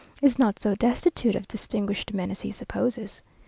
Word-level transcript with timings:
is 0.19 0.39
not 0.39 0.57
so 0.57 0.73
destitute 0.73 1.35
of 1.35 1.47
distinguished 1.47 2.11
men 2.11 2.31
as 2.31 2.41
he 2.41 2.51
supposes. 2.51 3.21